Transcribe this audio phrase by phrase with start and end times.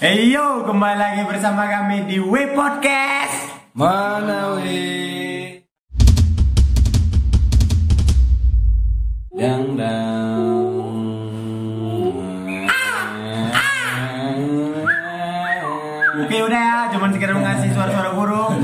[0.00, 3.52] Hey yo, kembali lagi bersama kami di W Podcast.
[3.76, 5.60] Mana weh?
[9.36, 10.40] Dang dang.
[16.16, 18.56] Oke udah ya, cuman sekedar ngasih suara-suara burung.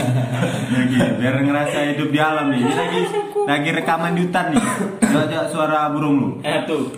[0.73, 2.64] Lagi, biar ngerasa hidup di alam nih.
[2.64, 3.00] Ini lagi
[3.45, 4.64] lagi rekaman di hutan nih.
[5.05, 6.29] Coba suara burung lu.
[6.41, 6.96] Eh tuh.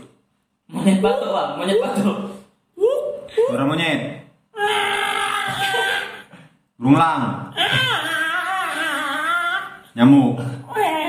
[0.70, 1.59] Monyet batuk, Pak.
[1.59, 2.39] Monyet batuk.
[3.34, 4.27] Suara monyet.
[6.78, 7.50] Burung lang.
[9.98, 10.38] Nyamuk.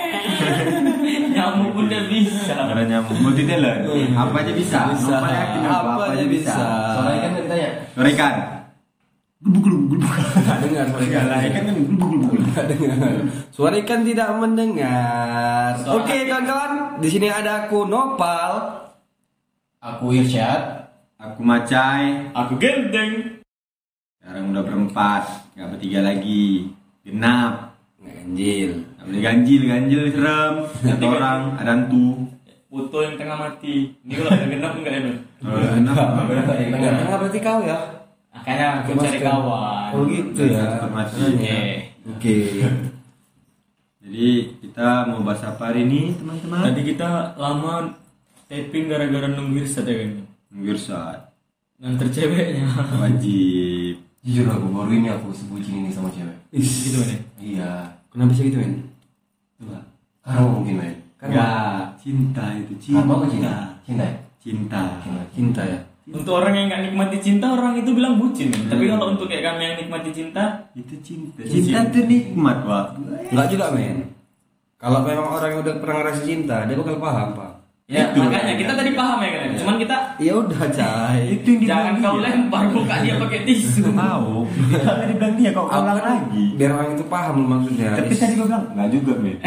[1.38, 2.58] Nyamuk udah bisa.
[2.58, 3.14] Ada nyamuk.
[3.22, 3.86] Multi talent.
[4.18, 4.90] Apa aja bisa.
[4.98, 5.22] Bisa.
[5.22, 6.58] Yakin apa, Apa aja bisa.
[6.98, 7.70] Soalnya kan tadi tanya.
[7.94, 8.34] Suara ikan.
[9.46, 10.02] Gulubuk gulubuk.
[10.42, 12.34] Nggak dengar suara Enggak lah, ikan kan gulubuk gulubuk.
[12.50, 13.14] Nggak dengar.
[13.54, 15.72] Suara ikan tidak mendengar.
[15.86, 18.52] Oke kawan-kawan, di sini ada aku Nopal.
[19.86, 20.90] Aku Irsyad.
[21.22, 22.34] Aku macai.
[22.34, 23.39] Aku gendeng.
[24.50, 26.74] Udah berempat, nggak bertiga lagi.
[27.06, 27.78] Genap.
[28.00, 28.72] Ganjil.
[29.06, 30.56] Boleh ganjil, ganjil serem.
[30.86, 32.30] Satu orang, ada hantu.
[32.70, 33.98] Puto yang tengah mati.
[34.06, 35.14] Ini kalau ada genap enggak ya?
[35.42, 36.08] Kalau genap,
[36.70, 37.78] Nggak dengar berarti kau ya?
[38.30, 39.90] Makanya aku cari kawan.
[39.98, 40.86] Oh gitu ya.
[40.86, 41.22] Mati.
[41.34, 41.60] Oke.
[42.14, 42.36] Oke.
[44.06, 44.30] Jadi
[44.62, 46.70] kita mau bahas apa hari ini, teman-teman?
[46.70, 47.94] Tadi kita lama
[48.46, 50.12] taping gara-gara nunggu Irsat ya kan.
[50.54, 51.20] Wirsat.
[51.82, 52.70] Nganter ceweknya.
[53.02, 53.89] Wajib.
[54.20, 56.36] Jujur aku baru ini aku sebutin ini sama cewek.
[56.52, 57.20] gitu kan ya.
[57.40, 57.72] Iya.
[58.12, 58.74] Kenapa sih gitu men?
[59.56, 59.80] Coba.
[60.26, 60.96] Karena mungkin men.
[61.20, 63.00] Enggak, cinta itu cinta.
[63.04, 63.54] Karena apa cinta?
[63.88, 64.04] Cinta.
[64.04, 64.14] ya?
[64.40, 64.82] Cinta.
[65.04, 65.22] Cinta.
[65.32, 65.80] Cinta ya.
[66.10, 68.50] Untuk orang yang nggak nikmati cinta, orang itu bilang bucin.
[68.50, 68.66] ya.
[68.66, 71.40] Tapi kalau untuk kayak kami yang nikmati cinta, Itu cinta.
[71.46, 72.86] Cinta itu nikmat, Pak.
[73.30, 74.20] Enggak juga men.
[74.80, 77.49] Kalau memang orang yang udah pernah ngerasa cinta, dia bakal paham pak.
[77.90, 78.22] Ya Itu.
[78.22, 79.50] makanya kita tadi paham ya kan.
[79.58, 81.22] Cuman kita Ya udah cai.
[81.34, 82.24] Itu yang jangan kau dia.
[82.28, 83.82] lempar muka dia pakai tisu.
[83.90, 84.46] Tahu.
[84.70, 86.44] Kita dibilang dia kok Aku ulang kan lagi.
[86.54, 87.90] biar orang itu paham maksudnya.
[87.94, 89.38] Tapi tadi gue bilang enggak juga, men.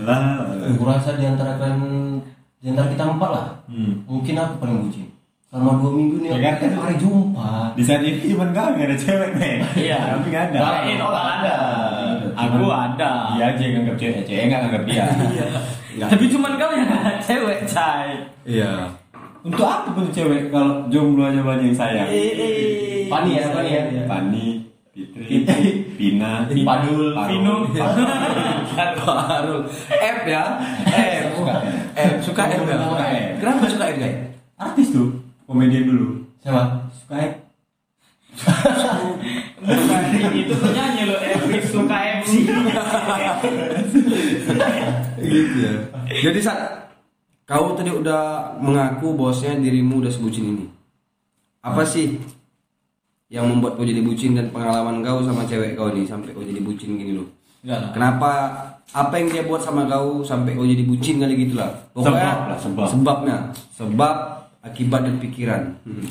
[0.00, 0.20] Lah.
[0.70, 1.74] Aku rasa di antara kan
[2.58, 3.46] di antara kita empat lah.
[3.66, 4.04] Hmm.
[4.04, 5.06] Mungkin aku paling bucin.
[5.50, 6.70] Selama dua minggu nih Ya kan?
[6.78, 7.74] hari jumpa.
[7.74, 9.58] Di saat ini cuma kau nggak ada cewek, men.
[9.74, 9.98] Iya.
[10.14, 10.58] Tapi nggak ada.
[10.62, 11.56] Lain orang ada.
[12.48, 13.36] Aku ada.
[13.36, 15.04] Dia aja yang nganggap cewek, cewek nggak nganggap dia.
[15.90, 16.06] Iya.
[16.06, 16.88] Tapi cuman kau yang
[17.20, 18.14] cewek, cai.
[18.46, 18.94] Iya.
[19.40, 22.08] Untuk apa pun cewek kalau jomblo aja banyak yang sayang?
[23.10, 23.82] Pani ya, Pani ya.
[24.04, 24.46] Pani,
[24.92, 27.66] Fitri, Pina, Padul, Vino.
[28.76, 30.44] Baru F ya.
[30.86, 31.40] F.
[31.96, 32.76] F suka F ya.
[32.84, 33.40] Suka F.
[33.40, 34.16] Kenapa suka F guys?
[34.60, 35.08] Artis tuh,
[35.48, 36.20] komedian dulu.
[36.44, 36.84] Siapa?
[36.92, 37.49] Suka F.
[39.60, 40.02] Bukan
[40.32, 42.32] itu penyanyi lo Every suka MC.
[45.20, 45.72] gitu ya.
[46.30, 46.90] Jadi saat
[47.44, 50.66] kau tadi udah mengaku bosnya dirimu udah sebucin ini.
[51.60, 52.16] Apa sih
[53.30, 56.58] yang membuat kau jadi bucin dan pengalaman kau sama cewek kau nih sampai kau jadi
[56.64, 57.28] bucin gini loh?
[57.62, 57.92] Enggak.
[57.94, 58.32] Kenapa?
[58.90, 61.70] Apa yang dia buat sama kau sampai kau jadi bucin kali gitu lah?
[61.94, 62.86] Pokoknya Sebab lah, sebab.
[62.90, 63.36] sebabnya,
[63.76, 64.14] sebab,
[64.64, 65.62] akibat dan pikiran.
[65.86, 66.04] Hmm.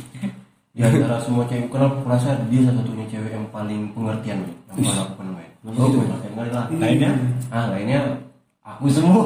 [0.79, 4.47] Di antara semua cewek, kenapa aku rasa dia satu satunya cewek yang paling pengertian.
[4.47, 5.51] Yang paling aku pernah main.
[5.59, 6.07] Oh, gitu, men?
[6.07, 6.65] pengertian kali lah.
[6.71, 7.11] Lainnya?
[7.51, 7.99] Ah, lainnya
[8.63, 9.23] aku semua.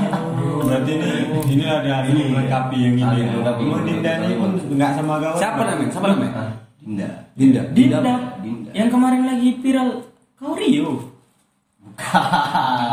[0.64, 1.08] Berarti ini
[1.44, 3.20] ini ada ini melengkapi yang ini.
[3.20, 3.60] Melengkapi.
[3.68, 5.36] Cuma Dinda ini pun nggak sama kau.
[5.36, 5.90] Siapa namanya?
[5.92, 6.32] Siapa namanya?
[6.32, 6.50] Ah,
[6.80, 7.08] Dinda.
[7.36, 7.62] Dinda.
[7.76, 7.98] Dinda.
[8.40, 8.70] Dinda.
[8.72, 9.88] Yang kemarin lagi viral
[10.40, 10.88] kau Rio.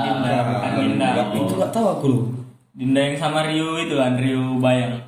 [0.03, 1.07] Dinda, bukan Dinda.
[1.31, 2.23] Itu nggak tahu aku loh.
[2.75, 4.99] Dinda yang sama Rio itu kan Rio Bayang.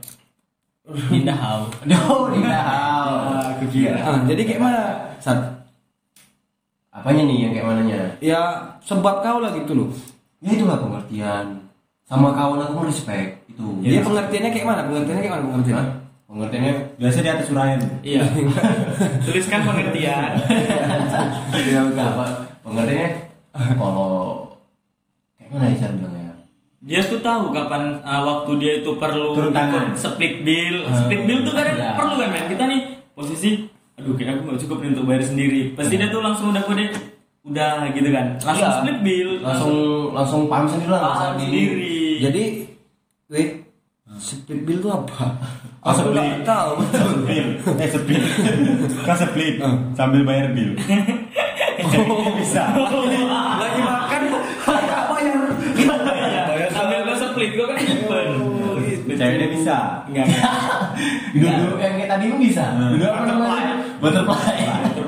[0.87, 1.67] Dinda Hau.
[1.89, 2.61] No, Dinda.
[3.57, 3.99] Aku kira.
[3.99, 4.81] Ah, jadi kayak mana?
[5.19, 5.39] Sat?
[6.95, 7.99] Apanya nih yang kayak mananya?
[8.23, 8.41] Ya
[8.81, 9.89] sebab kau lah gitu loh.
[10.41, 11.67] Ya itulah pengertian.
[12.07, 13.65] Sama kawan aku respect itu.
[13.83, 14.81] Dia pengertiannya kayak mana?
[14.87, 15.51] Pengertiannya kayak mana Hah?
[15.51, 15.93] pengertiannya?
[16.27, 17.79] Pengertiannya Biasa di atas urayan.
[18.01, 18.23] Iya.
[19.27, 20.31] Tuliskan pengertian.
[21.53, 22.25] Ya enggak apa?
[22.63, 23.09] Pengertiannya
[23.75, 24.09] kalau
[25.37, 26.16] kayak mana ya bilangnya?
[26.77, 29.97] Dia tuh tahu kapan uh, waktu dia itu perlu Turun tangan.
[29.97, 30.85] split bill.
[30.87, 31.97] Split bill tuh kadang Iya.
[31.97, 32.45] perlu kan men.
[32.47, 32.81] Kita nih
[33.11, 33.65] posisi
[33.97, 35.61] aduh kayak aku nggak cukup nih untuk bayar sendiri.
[35.73, 36.85] Pasti dia tuh langsung udah kode
[37.43, 38.25] udah gitu kan.
[38.39, 38.77] Langsung Iya.
[38.77, 39.29] split bill.
[39.41, 39.75] Langsung
[40.13, 41.01] langsung paham sendiri lah.
[41.01, 41.97] paham di- sendiri.
[42.19, 42.43] Jadi,
[43.27, 43.49] wait,
[44.17, 45.33] split bill itu apa?
[45.81, 46.71] Oh, nggak tahu.
[46.91, 47.47] Split.
[47.73, 48.21] Eh split.
[49.05, 49.55] Kau split
[49.93, 50.77] sambil bayar bill.
[52.37, 52.63] Bisa.
[52.69, 54.43] Lagi makan, nggak
[55.09, 55.41] bayar.
[55.77, 56.67] Iya.
[56.67, 58.29] Sambil gue split gue kan nyimpen.
[59.07, 59.79] Ceweknya bisa.
[60.07, 60.27] Enggak.
[61.35, 62.63] Duduk yang kayak tadi pun bisa.
[62.79, 63.75] Duduk apa namanya?
[63.99, 64.55] Butterfly.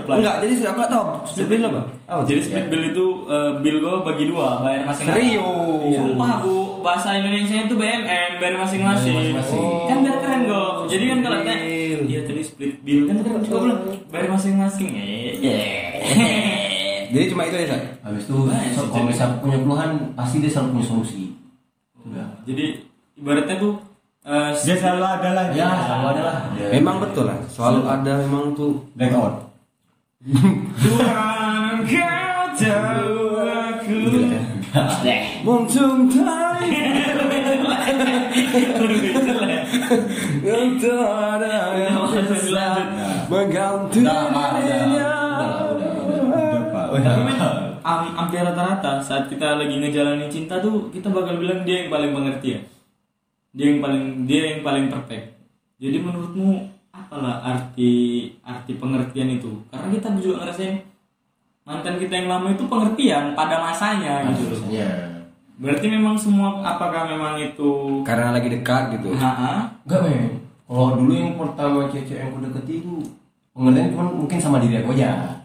[0.09, 1.81] Enggak, jadi aku nggak tahu split bill apa?
[2.09, 5.37] Oh, Jadi split bill itu eh, bill gue bagi dua, bayar masing-masing.
[5.37, 5.95] Serius?
[6.01, 9.13] Sumpah aku bahasa Indonesia itu BMM bayar masing-masing.
[9.13, 9.67] Masing-masing.
[9.85, 10.71] Kan biar keren kok.
[10.89, 12.01] Jadi kan kalau tanya bill.
[12.09, 13.79] dia tadi split bill kan keren juga belum
[14.09, 14.89] bayar masing-masing.
[14.97, 15.33] Eh.
[17.13, 17.81] Jadi cuma itu ya, Sat?
[18.05, 18.37] Habis itu
[18.93, 21.23] kalau misalnya punya keluhan pasti dia selalu punya solusi.
[22.49, 22.65] Jadi
[23.17, 23.88] ibaratnya tuh
[24.25, 25.45] eh, Dia selalu ada lah.
[25.55, 26.35] Ya, selalu ada lah.
[26.55, 27.37] Dia- Memang betul lah.
[27.47, 29.35] Selalu ada memang tuh Record.
[30.83, 33.97] Tuhan kau tahu aku.
[35.41, 36.69] Muntung tai
[40.43, 42.55] Untuk ada yang bisa
[43.31, 45.09] mengganti dirinya.
[48.19, 52.61] hampir rata-rata saat kita lagi ngejalanin cinta tuh kita bakal bilang dia yang paling pengertian.
[53.53, 55.25] Dia yang paling dia yang paling perfect.
[55.79, 57.91] Jadi menurutmu apalah arti
[58.43, 59.63] arti pengertian itu?
[59.71, 60.75] Karena kita juga ngerasain
[61.65, 64.53] mantan kita yang lama itu pengertian pada masanya Nah, gitu.
[64.53, 64.89] biasanya.
[65.59, 69.67] Berarti memang semua apakah memang itu Karena lagi dekat gitu Ha-ha.
[69.83, 70.39] Enggak, men.
[70.69, 72.93] Kalau dulu yang pertama cewek yang aku deketi itu
[73.51, 75.35] pengertian cuma mungkin sama diri aku aja.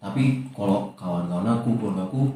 [0.00, 2.32] Tapi kalau kawan-kawan aku, keluarga aku,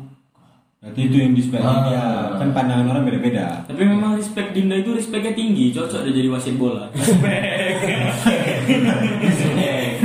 [0.85, 1.81] Berarti itu yang display Ah.
[1.89, 2.05] dia.
[2.37, 3.65] Kan pandangan orang beda-beda.
[3.65, 6.93] Tapi memang respect Dinda itu respectnya tinggi, cocok dia jadi wasit bola.
[6.93, 7.81] Respect.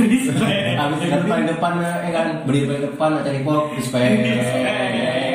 [0.00, 0.76] respect.
[0.80, 4.12] habis kan paling depan ya kan berdiri paling depan cari pop respect.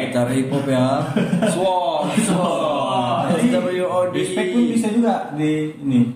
[0.10, 1.04] Cara hip hop ya
[1.52, 6.10] Sword SWOD Respect pun bisa juga di ini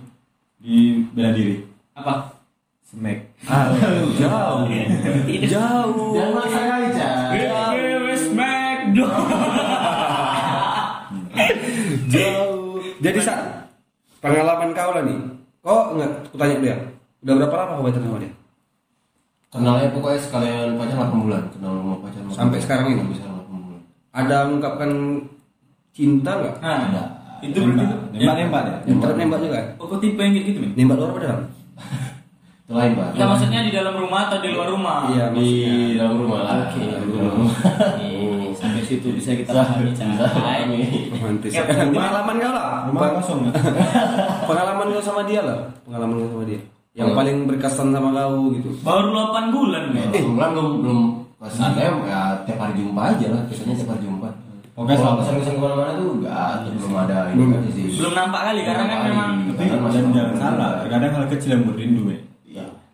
[0.58, 1.60] di bela diri.
[1.94, 2.34] Apa?
[2.90, 3.22] Smack.
[3.46, 3.70] Ah,
[4.18, 4.66] Jauh
[5.46, 7.30] Jauh Jangan maksa kali, Cak.
[12.08, 13.70] Jauh Jadi saat
[14.20, 15.18] Pengalaman kau lah nih
[15.60, 16.76] Kok enggak Aku tanya dia
[17.20, 18.32] Udah berapa lama kau pacaran sama dia?
[19.50, 22.62] Kenalnya pokoknya sekalian pacar 8 bulan, kenal sama pacar 8 Sampai bulan.
[22.62, 23.00] sekarang ini?
[23.02, 23.80] Sampai sekarang 8 bulan.
[24.14, 24.90] Ada mengungkapkan
[25.90, 26.54] cinta nggak?
[26.62, 27.02] Nah, Ada.
[27.42, 28.76] itu berarti Nembak, nembak, nembak deh.
[28.86, 29.60] Nembak nembak juga?
[29.76, 30.70] Oh, kok tipe yang kayak gitu, men?
[30.78, 31.40] Nembak luar apa dalam?
[32.62, 33.08] Itu lain, Pak.
[33.10, 34.98] Enggak maksudnya di dalam rumah atau di luar rumah?
[35.10, 35.48] Iya di
[35.98, 36.54] dalam rumah lah.
[36.64, 36.80] Oke.
[37.98, 38.10] Di
[38.90, 40.08] sampai situ bisa kita pahami, Cak.
[41.10, 43.40] Romantis Ya, Pengalaman kau lah Rumah kosong.
[43.46, 43.52] ya?
[44.48, 46.60] Pengalaman kau sama dia lah Pengalaman kau sama dia
[46.90, 47.16] Yang Hmm.
[47.16, 50.10] paling berkesan sama kau gitu Baru 8 bulan, men.
[50.10, 51.00] Eh, bulan belum belum
[51.40, 51.90] pas ada ya
[52.44, 54.28] tiap hari jumpa aja lah, biasanya tiap hari jumpa.
[54.76, 55.18] Oke, Kalau selamat.
[55.22, 57.60] kesan-kesan ke mana-mana tuh enggak, belum ada ini Belum.
[57.72, 57.84] sih.
[57.96, 59.30] Belum nampak kali karena kan memang.
[59.48, 60.70] Tapi Kadang masih jangan salah.
[60.84, 62.18] Terkadang hal kecil yang buat rindu ya.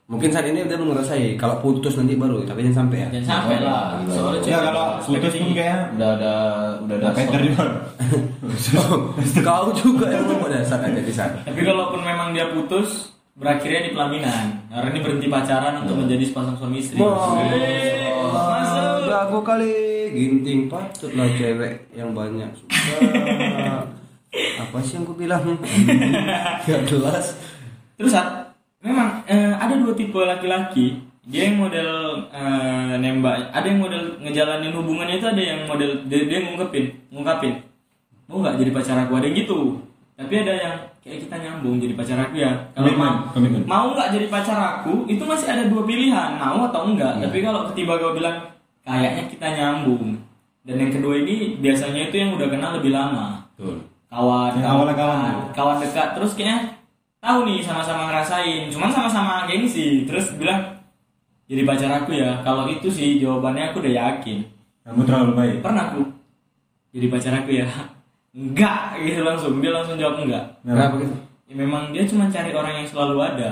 [0.07, 0.15] Iya.
[0.15, 3.57] Mungkin saat ini udah ngerasai Kalau putus nanti baru Tapi jangan sampai ya jangan sampai
[3.59, 3.99] lah.
[4.07, 5.59] Soalnya Ya kalau putus pun tinggi.
[5.59, 6.33] kayak Udah ada
[6.79, 7.65] udah ada ada Peter juga.
[9.43, 13.91] Kau juga yang membuat dasar aja di sana Tapi kalaupun memang dia putus, berakhirnya di
[13.91, 14.71] pelaminan.
[14.71, 17.03] Karena ini berhenti pacaran untuk menjadi sepasang suami istri.
[17.03, 17.35] Masuk.
[19.27, 19.73] Aku kali
[20.13, 22.77] ginting patut lah cewek yang banyak suka
[24.63, 25.41] Apa sih yang aku bilang
[26.69, 27.33] Gak jelas
[27.97, 28.53] Terus Sat,
[28.85, 31.03] memang eh, ada dua tipe laki-laki.
[31.27, 31.91] Dia yang model
[32.31, 37.55] eh, nembak, ada yang model ngejalanin hubungannya itu ada yang model dia, dia ngungkapin, ngungkapin.
[38.31, 39.83] Mau nggak jadi pacar aku ada yang gitu.
[40.17, 40.75] Tapi ada yang
[41.05, 42.51] kayak kita nyambung jadi pacar aku ya.
[42.73, 43.15] Kalau mau,
[43.69, 47.21] mau nggak jadi pacar aku, itu masih ada dua pilihan, mau atau enggak.
[47.21, 47.29] Iya.
[47.29, 48.39] Tapi kalau ketiba kau bilang
[48.87, 50.27] kayaknya kita nyambung.
[50.67, 53.87] Dan yang kedua ini biasanya itu yang udah kenal lebih lama Betul.
[54.11, 56.59] kawan Yang kawan kawan kawan dekat terus kayaknya
[57.27, 58.71] tahu nih sama-sama ngerasain.
[58.71, 60.07] Cuman sama-sama gengsi.
[60.07, 60.63] Terus bilang
[61.51, 62.39] jadi pacar aku ya.
[62.47, 64.47] Kalau itu sih jawabannya aku udah yakin.
[64.87, 65.57] Kamu terlalu baik.
[65.67, 66.07] pernah aku.
[66.95, 67.67] Jadi pacar aku ya?
[68.39, 69.59] Enggak gitu langsung.
[69.59, 70.45] Dia langsung jawab enggak.
[70.61, 70.95] Kenapa?
[71.01, 71.17] Gitu?
[71.47, 73.51] ya, memang dia cuma cari orang yang selalu ada.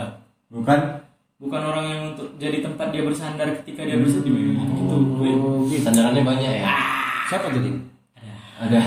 [0.53, 0.81] Bukan?
[1.41, 4.29] Bukan orang yang untuk jadi tempat dia bersandar ketika dia bersedih.
[4.29, 4.97] Memang gitu.
[5.01, 5.89] Oh gitu.
[5.89, 6.77] Sandarannya banyak ya.
[7.33, 7.71] Siapa jadi?
[8.61, 8.81] Ada.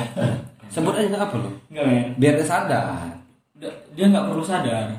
[0.69, 2.05] Sebut aja nggak apa lo enggak men.
[2.21, 3.17] Biar dia sadar
[3.97, 4.93] dia nggak perlu sadar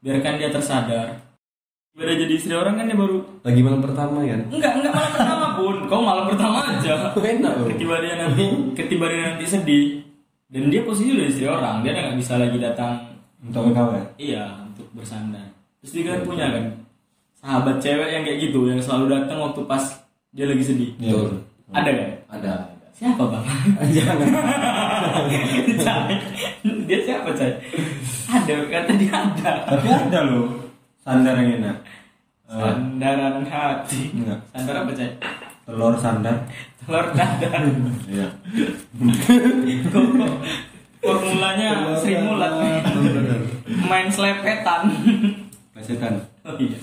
[0.00, 1.26] biarkan dia tersadar
[1.96, 5.46] Udah jadi istri orang kan dia baru Lagi malam pertama ya Enggak, enggak malam pertama
[5.56, 5.76] pun.
[5.88, 7.08] Kau malam pertama aja.
[7.16, 8.44] Enak loh Ketiba dia nanti,
[8.76, 10.04] ketiba dia nanti sedih.
[10.44, 13.16] Dan dia posisi udah istri orang, dia nggak bisa lagi datang.
[13.40, 14.04] untuk kau ya.
[14.20, 15.48] Iya, untuk bersandar.
[15.80, 16.64] Terus dia kan punya kan
[17.40, 19.84] sahabat cewek yang kayak gitu, yang selalu datang waktu pas
[20.36, 20.92] dia lagi sedih.
[21.00, 21.16] Iya.
[21.16, 21.32] Betul.
[21.72, 22.10] Ada kan?
[22.28, 22.52] Ada.
[22.92, 23.44] Siapa bang?
[23.96, 24.16] Jangan.
[26.88, 27.52] dia siapa cai?
[28.26, 29.52] Ada, kata dia ada.
[29.70, 30.46] Tapi ada loh
[31.02, 31.76] sandar yang enak.
[32.46, 34.00] Eh, Sandaran hati.
[34.14, 34.40] Enggak.
[34.54, 35.10] Sandar apa cai?
[35.66, 36.36] telur sandar.
[36.78, 37.62] Telur dadar.
[38.06, 38.28] Iya.
[41.02, 42.58] Formulanya Sri Mulat
[43.86, 44.90] Main selepetan
[45.70, 46.18] Plesetan.
[46.42, 46.78] Oh iya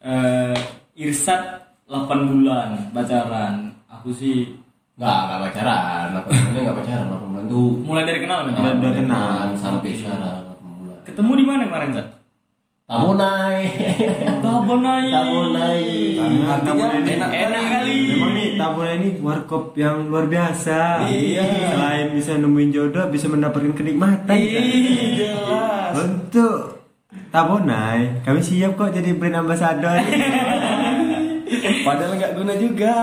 [0.00, 0.56] Eh,
[0.96, 4.56] Irsat 8 bulan pacaran Aku sih
[5.00, 6.04] Nggak, nggak pacaran.
[6.12, 7.04] 8 bulannya nggak pacaran.
[7.08, 8.52] 8 bulan tuh Mulai dari kenal men.
[8.52, 9.24] Udah- udah kenal.
[9.32, 10.98] Kenalan sampai sekarang 8 bulan.
[11.08, 12.08] Ketemu di mana kemarin, Zat?
[12.84, 13.60] Tabonai.
[14.42, 15.06] Tabonai.
[15.08, 15.82] Tabonai.
[16.18, 17.96] Artinya Tabungan ini enak Enak kali.
[18.10, 21.06] Memang nih Tabuna ini warkop yang luar biasa.
[21.06, 21.44] Iya.
[21.70, 24.34] Selain bisa nemuin jodoh, bisa mendapatkan kenikmatan.
[24.34, 24.60] Iya,
[25.16, 25.92] jelas.
[25.96, 26.82] Untuk
[27.30, 29.96] Tabonai, kami siap kok jadi brand ambassador.
[31.86, 32.94] Padahal nggak guna juga.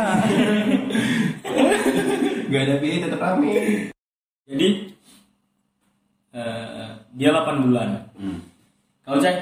[2.52, 3.52] Gak ada pilih tetap rame.
[4.48, 4.68] Jadi
[6.32, 7.90] eh, dia 8 bulan.
[9.04, 9.36] Kalau Cek,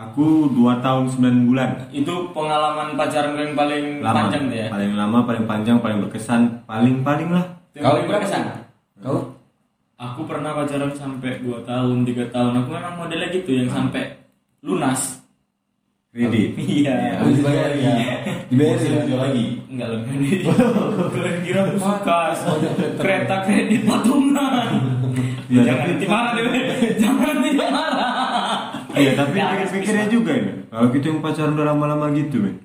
[0.00, 1.70] Aku 2 tahun 9 bulan.
[1.92, 4.16] itu pengalaman pacaran yang paling Lama.
[4.16, 4.66] panjang ya.
[4.72, 7.44] Paling lama, paling panjang, paling berkesan, paling-paling lah.
[7.76, 8.40] Yang Kau paling berkesan.
[8.40, 8.56] sih?
[9.04, 9.18] Kau?
[10.00, 12.52] Aku pernah pacaran sampai 2 tahun, 3 tahun.
[12.56, 14.16] Aku memang modelnya gitu yang sampai
[14.64, 15.19] lunas.
[16.10, 16.58] Kredit.
[16.58, 17.22] Iya.
[17.22, 17.94] Habis dibayar ya.
[18.50, 18.76] Dibayar
[19.06, 19.46] jual lagi.
[19.70, 20.42] Enggak lebih.
[21.14, 22.18] Kalian kira suka
[22.98, 24.74] kereta kredit patungan.
[25.46, 26.46] Ya, Jangan dimarah deh.
[26.98, 28.14] Jangan dimarah.
[28.90, 30.52] Iya, tapi Ya, pikir-pikirnya juga ini.
[30.66, 32.58] Kalau kita yang pacaran udah lama-lama gitu, men.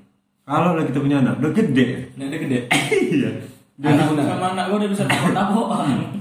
[0.46, 1.86] Kalau lah kita punya anak, udah gede.
[2.18, 2.60] Nah, udah gede.
[3.14, 3.30] Iya.
[3.86, 6.18] Anak sama anak gue udah bisa tahu-tahuan.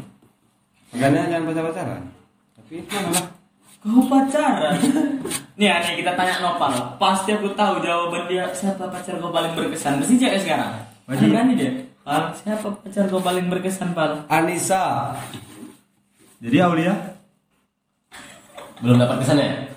[0.93, 2.03] Makanya jangan pacar-pacaran.
[2.53, 3.34] Tapi mana lah.
[3.85, 4.81] Kau pacaran?
[5.61, 6.73] Nih aneh kita tanya Nopal.
[6.97, 8.49] Pasti aku tahu jawaban dia.
[8.51, 10.01] Siapa pacar kau paling berkesan?
[10.01, 10.73] Pasti cewek sekarang.
[11.05, 11.29] Masih.
[11.29, 11.73] Berani dia.
[12.01, 14.25] Pal, siapa pacar kau paling berkesan, Pal?
[14.33, 15.13] Anissa.
[16.41, 16.97] Jadi Aulia,
[18.81, 19.69] Belum dapat kesannya.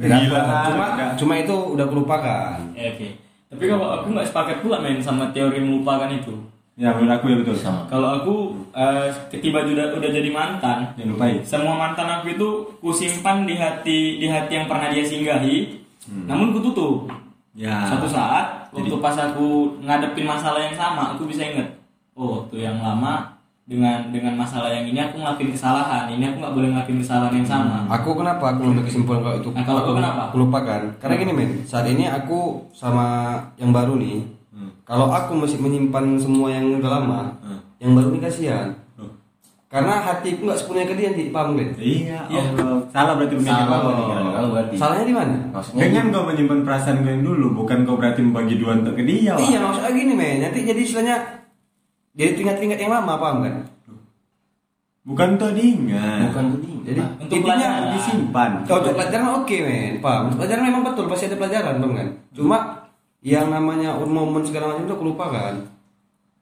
[0.00, 0.40] Gila.
[0.68, 2.56] Cuma, cuma itu udah kelupakan.
[2.76, 3.18] Ya, Oke.
[3.50, 6.38] Tapi kalau aku nggak sepakat pula main sama teori melupakan itu.
[6.80, 7.54] Ya menurut aku ya betul.
[7.54, 7.84] Sama.
[7.86, 8.34] Kalau aku
[8.72, 11.36] eh, ketiba udah udah jadi mantan, Jangan lupain.
[11.44, 12.48] semua mantan aku itu
[12.80, 15.76] kusimpan di hati di hati yang pernah dia singgahi.
[16.24, 17.12] Namun ku tutup.
[17.52, 17.84] Ya.
[17.84, 21.68] Suatu saat Jadi- waktu pas aku ngadepin masalah yang sama, aku bisa inget.
[22.16, 26.08] Oh, tuh yang lama dengan dengan masalah yang ini aku ngelakuin kesalahan.
[26.08, 27.84] Ini aku nggak boleh ngelakuin kesalahan yang sama.
[27.92, 30.22] Aku kenapa aku ngambil kesimpulan kalau itu Nah, kalau aku kau kenapa?
[30.32, 30.80] kelupakan?
[30.98, 33.06] Karena gini men, saat ini aku sama
[33.56, 34.39] yang baru nih.
[34.90, 34.98] Hmm.
[34.98, 37.62] Kalau aku masih menyimpan semua yang udah lama, Hmm.
[37.78, 38.74] yang baru nih kasihan.
[38.96, 39.06] Oh.
[39.64, 41.30] Karena hatiku nggak sepenuhnya ke dia, Di.
[41.30, 41.70] paham Ben?
[41.78, 42.82] Iya, Allah.
[42.90, 43.88] Salah berarti pemikiran Salah kau.
[43.88, 44.74] pemikiran kalau berarti.
[44.74, 45.36] Salahnya di mana?
[45.48, 49.04] Maksudnya Dengan kau menyimpan perasaan kau yang dulu, bukan kau berarti membagi dua untuk ke
[49.04, 49.32] dia.
[49.32, 49.46] Wak.
[49.46, 51.16] Iya maksudnya gini men, nanti jadi istilahnya
[52.12, 53.54] jadi teringat-teringat yang lama paham kan?
[55.00, 56.28] Bukan untuk diingat.
[56.28, 56.80] bukan begini.
[56.82, 57.92] Jadi Untuk intinya pelajaran.
[57.94, 58.50] disimpan.
[58.60, 60.22] Oh, untuk pelajaran oke men, paham?
[60.26, 62.08] Untuk pelajaran memang betul pasti ada pelajaran paham kan?
[62.34, 62.56] Cuma
[63.20, 65.54] yang namanya momen segala macam itu aku lupakan.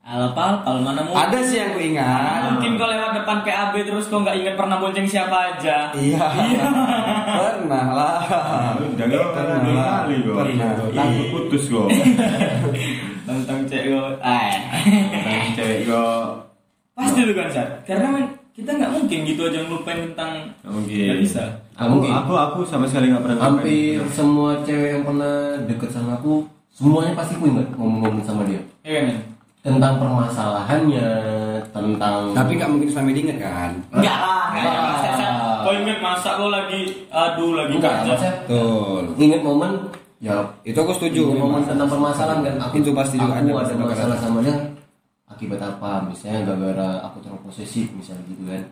[0.08, 2.40] Alah, Pal, kalau mana mau Ada sih yang aku ingat.
[2.48, 5.92] Mungkin kau lewat depan PAB terus kau nggak ingat pernah bonceng siapa aja.
[5.92, 6.24] Iya.
[7.36, 8.18] Pernah lah.
[8.24, 10.34] Kau Pernah dua kali kau.
[10.40, 10.70] Pernah.
[10.96, 11.92] Takut putus kau.
[13.28, 14.08] Tentang cewek kau.
[14.24, 14.48] Ah.
[14.88, 16.40] Tentang cewek kau.
[16.96, 17.68] Pasti tuh kan, Sat.
[17.84, 18.08] Karena
[18.56, 20.32] kita nggak mungkin gitu aja ngelupain tentang
[20.64, 21.04] Nggak mungkin.
[21.04, 21.44] Nggak bisa.
[21.78, 22.10] Aku, Mungkin.
[22.10, 24.16] aku, aku sama sekali nggak pernah Hampir ngapain.
[24.16, 26.42] semua cewek yang pernah deket sama aku,
[26.78, 28.62] semuanya pasti aku ingat ngomong-ngomong sama dia.
[28.86, 29.18] Iya kan, men?
[29.58, 31.10] Tentang permasalahannya,
[31.74, 33.70] tentang Tapi nggak mungkin selama diingat kan?
[33.90, 34.38] Enggak lah.
[35.58, 39.02] Kau ingat masa kau lagi aduh lagi maksudnya Betul.
[39.20, 39.72] ingat momen
[40.16, 41.28] ya Itu aku setuju.
[41.28, 43.84] momen tentang permasalahan kan aku Itu pasti juga aku ada ada masalah.
[43.84, 44.56] masalah sama dia
[45.28, 48.62] akibat apa misalnya gara-gara aku terlalu posesif misalnya gitu kan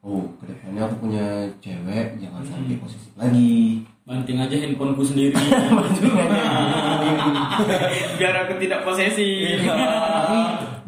[0.00, 1.26] oh ke depannya aku punya
[1.60, 5.30] cewek jangan sampai posesif lagi Banting aja handphoneku sendiri.
[8.18, 9.54] Biar aku tidak posesi.
[9.62, 10.34] tapi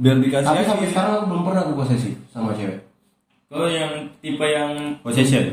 [0.02, 0.42] Biar dikasih.
[0.42, 2.82] tapi sampai sekarang belum pernah aku posesif sama cewek
[3.46, 5.44] Kau yang tipe yang Possession.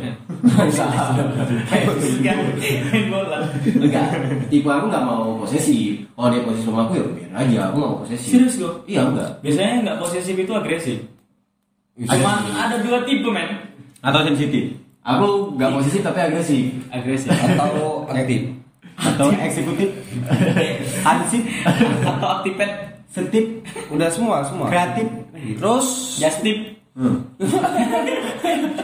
[3.11, 3.37] Bola.
[3.75, 4.07] enggak
[4.47, 7.91] tipe aku nggak mau posesif kalau dia posesif sama aku ya biar aja aku nggak
[7.91, 8.71] mau posesif Serius kau?
[8.87, 10.97] iya enggak Biasanya nggak posesif itu agresif.
[11.99, 13.51] Cuma ada dua tipe men.
[13.99, 14.71] Atau sensitif.
[15.09, 17.29] Aku nggak posesif tapi agresif Agresif.
[17.33, 18.41] Atau aktif.
[18.99, 19.89] Atau eksekutif.
[21.05, 21.43] Hansip.
[22.03, 22.71] Atau aktifet.
[23.09, 23.45] Setip.
[23.89, 24.69] Udah semua semua.
[24.69, 25.07] Kreatif.
[25.33, 25.87] Terus
[26.21, 26.77] Just tip.
[26.99, 27.23] Hmm.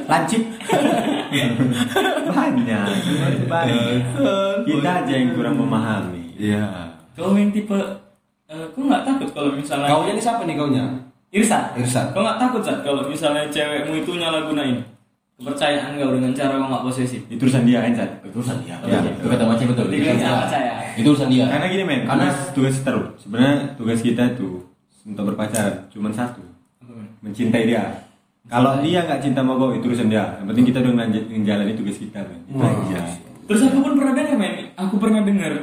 [0.07, 0.41] Lancip.
[2.31, 2.87] Banyak.
[3.51, 3.97] Banyak.
[4.65, 6.31] Kita aja yang kurang memahami.
[6.39, 6.95] Iya.
[7.15, 7.75] Kau yang tipe
[8.51, 10.83] eh, kau nggak takut kalau misalnya Kaunya ini siapa nih kaunya?
[11.31, 11.75] Irsa.
[11.75, 12.11] Irsa.
[12.15, 14.94] Kau nggak takut saat kalau misalnya cewekmu itu nyalagunain
[15.35, 17.21] kepercayaan kau dengan cara kau nggak posesif.
[17.27, 18.09] Itu urusan dia kan, Chan?
[18.23, 18.99] itu urusan dia Iya.
[19.03, 20.71] itu kata macam betul Dia itu percaya.
[20.95, 24.55] itu urusan dia Karena gini men, Karena- tugas tugas kita tuh sebenarnya tugas kita tuh
[25.03, 26.41] untuk berpacaran cuma satu,
[27.19, 27.83] mencintai dia.
[28.45, 30.37] Kalau dia nggak cinta sama kau itu urusan dia.
[30.37, 30.93] Yang penting kita udah
[31.25, 32.39] menjalani tugas kita men.
[32.45, 32.99] Itu aja.
[33.45, 35.53] Terus aku pun pernah dengar men, aku pernah dengar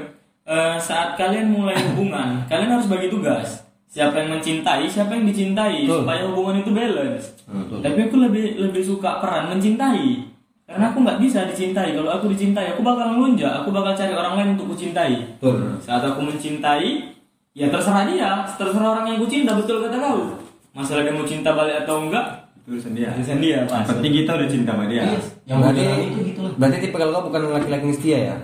[0.42, 3.62] eh, saat kalian mulai hubungan, kalian harus bagi tugas.
[3.92, 6.00] Siapa yang mencintai siapa yang dicintai Betul.
[6.00, 7.78] supaya hubungan itu balance Betul.
[7.84, 10.32] tapi aku lebih lebih suka peran mencintai
[10.64, 14.34] karena aku nggak bisa dicintai kalau aku dicintai aku bakal ngelunjak aku bakal cari orang
[14.34, 15.76] lain untuk kucintai Betul.
[15.78, 17.12] saat aku mencintai
[17.52, 20.40] ya terserah dia terserah orang yang ku cinta betul kata kau
[20.72, 22.26] masalah dia mau cinta balik atau enggak
[22.62, 23.10] Urusan dia.
[23.12, 23.86] urusan dia Yang Mas.
[23.90, 25.02] penting kita udah cinta sama dia.
[25.02, 25.34] Yes.
[25.44, 26.52] Yang berarti, itu gitu lah.
[26.54, 28.36] berarti tipe kalau kau bukan laki-laki yang setia ya?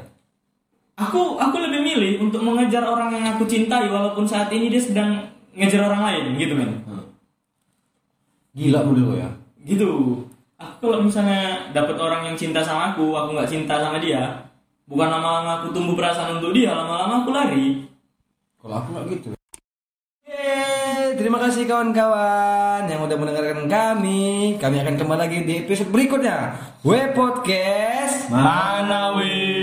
[0.99, 5.23] aku aku lebih milih untuk mengejar orang yang aku cintai walaupun saat ini dia sedang
[5.53, 7.05] ngejar orang lain gitu men Hmm.
[8.53, 9.29] Gila model lo ya.
[9.63, 9.89] gitu
[10.57, 14.33] aku kalau misalnya dapat orang yang cinta sama aku aku nggak cinta sama dia
[14.85, 17.67] bukan lama-lama aku tumbuh perasaan untuk dia lama-lama aku lari
[18.57, 19.29] Kalau aku nggak gitu.
[20.25, 24.57] Yeay, terima kasih kawan-kawan yang udah mendengarkan kami.
[24.57, 26.59] Kami akan kembali lagi di episode berikutnya.
[26.83, 29.58] We Podcast Manawi